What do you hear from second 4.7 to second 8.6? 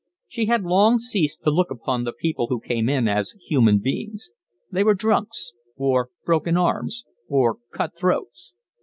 they were drunks, or broken arms, or cut throats.